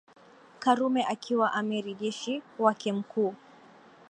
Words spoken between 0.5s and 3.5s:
Karume akiwa amiri jeshi wake Mkuu